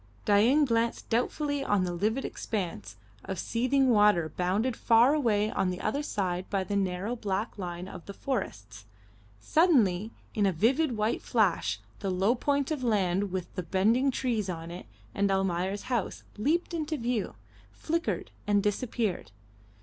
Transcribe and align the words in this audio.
Dain 0.25 0.65
glanced 0.65 1.11
doubtfully 1.11 1.63
on 1.63 1.83
the 1.83 1.93
livid 1.93 2.25
expanse 2.25 2.95
of 3.23 3.37
seething 3.37 3.89
water 3.91 4.29
bounded 4.35 4.75
far 4.75 5.13
away 5.13 5.51
on 5.51 5.69
the 5.69 5.79
other 5.79 6.01
side 6.01 6.49
by 6.49 6.63
the 6.63 6.75
narrow 6.75 7.15
black 7.15 7.55
line 7.59 7.87
of 7.87 8.07
the 8.07 8.13
forests. 8.15 8.87
Suddenly, 9.39 10.09
in 10.33 10.47
a 10.47 10.51
vivid 10.51 10.97
white 10.97 11.21
flash, 11.21 11.79
the 11.99 12.09
low 12.09 12.33
point 12.33 12.71
of 12.71 12.83
land 12.83 13.31
with 13.31 13.53
the 13.53 13.61
bending 13.61 14.09
trees 14.09 14.49
on 14.49 14.71
it 14.71 14.87
and 15.13 15.29
Almayer's 15.29 15.83
house, 15.83 16.23
leaped 16.35 16.73
into 16.73 16.97
view, 16.97 17.35
flickered 17.71 18.31
and 18.47 18.63
disappeared. 18.63 19.29